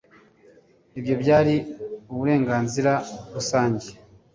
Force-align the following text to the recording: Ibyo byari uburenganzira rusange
Ibyo 0.99 1.13
byari 1.21 1.55
uburenganzira 2.11 2.93
rusange 3.33 3.87